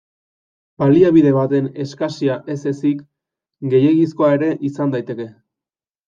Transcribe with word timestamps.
Baliabide 0.83 1.33
baten 1.33 1.67
eskasia 1.83 2.37
ez 2.53 2.57
ezik, 2.71 3.03
gehiegizkoa 3.73 4.31
ere 4.39 4.49
izan 4.71 4.95
daiteke. 4.97 5.29